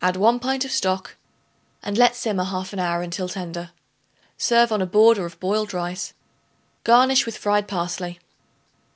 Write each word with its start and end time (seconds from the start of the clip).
Add 0.00 0.14
1 0.14 0.38
pint 0.38 0.64
of 0.64 0.70
stock 0.70 1.16
and 1.82 1.98
let 1.98 2.14
simmer 2.14 2.44
half 2.44 2.72
an 2.72 2.78
hour 2.78 3.02
until 3.02 3.28
tender. 3.28 3.72
Serve 4.38 4.70
on 4.70 4.80
a 4.80 4.86
border 4.86 5.26
of 5.26 5.40
boiled 5.40 5.74
rice; 5.74 6.14
garnish 6.84 7.26
with 7.26 7.36
fried 7.36 7.66
parsley. 7.66 8.12
16. 8.12 8.28